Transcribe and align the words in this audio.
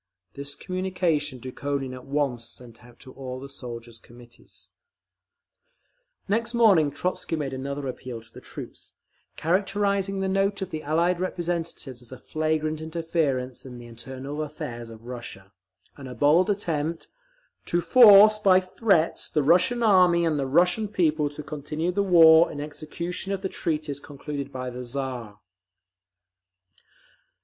This 0.33 0.55
communication 0.55 1.37
Dukhonin 1.39 1.93
at 1.93 2.05
once 2.05 2.43
sent 2.49 2.83
out 2.83 2.97
to 3.01 3.13
all 3.13 3.39
the 3.39 3.47
soldiers' 3.47 3.99
Committees…. 3.99 4.71
Next 6.27 6.55
morning 6.55 6.89
Trotzky 6.89 7.35
made 7.35 7.53
another 7.53 7.85
appeal 7.87 8.19
to 8.19 8.33
the 8.33 8.41
troops, 8.41 8.93
characterising 9.35 10.19
the 10.19 10.27
note 10.27 10.63
of 10.63 10.71
the 10.71 10.81
Allied 10.81 11.19
representatives 11.19 12.01
as 12.01 12.11
a 12.11 12.17
flagrant 12.17 12.81
interference 12.81 13.63
in 13.63 13.77
the 13.77 13.85
internal 13.85 14.41
affairs 14.41 14.89
of 14.89 15.05
Russia, 15.05 15.53
and 15.95 16.07
a 16.09 16.15
bald 16.15 16.49
attempt 16.49 17.07
"to 17.65 17.79
force 17.79 18.39
by 18.39 18.59
threats 18.59 19.29
the 19.29 19.43
Russian 19.43 19.83
Army 19.83 20.25
and 20.25 20.39
the 20.39 20.47
Russian 20.47 20.87
people 20.87 21.29
to 21.29 21.43
continue 21.43 21.91
the 21.91 22.01
war 22.01 22.51
in 22.51 22.59
execution 22.59 23.33
of 23.33 23.43
the 23.43 23.49
treaties 23.49 23.99
concluded 23.99 24.51
by 24.51 24.71
the 24.71 24.81
Tsar…." 24.83 25.39